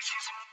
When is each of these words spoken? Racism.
Racism. 0.00 0.49